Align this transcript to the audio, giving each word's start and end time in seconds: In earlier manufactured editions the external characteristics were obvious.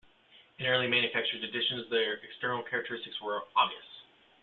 In 0.57 0.65
earlier 0.65 0.89
manufactured 0.89 1.43
editions 1.43 1.87
the 1.91 2.13
external 2.23 2.63
characteristics 2.63 3.21
were 3.21 3.39
obvious. 3.55 3.85